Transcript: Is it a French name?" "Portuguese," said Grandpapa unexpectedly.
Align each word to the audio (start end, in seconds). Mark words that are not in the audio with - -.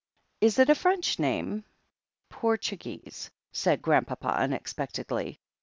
Is 0.41 0.57
it 0.57 0.67
a 0.71 0.73
French 0.73 1.19
name?" 1.19 1.63
"Portuguese," 2.31 3.29
said 3.51 3.83
Grandpapa 3.83 4.29
unexpectedly. 4.35 5.39